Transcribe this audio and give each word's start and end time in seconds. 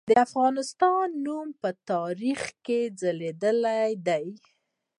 د 0.09 0.11
افغانستان 0.25 1.05
نوم 1.25 1.47
په 1.61 1.69
تاریخ 1.91 2.41
کې 2.65 2.79
ځلیدلی 2.99 3.91
دی. 4.07 4.27